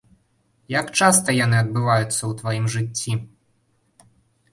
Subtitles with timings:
[0.79, 3.15] Як часта яны адбываюцца ў тваім жыцці?